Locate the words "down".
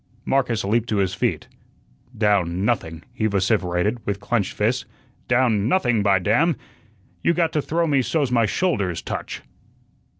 2.17-2.65, 5.27-5.67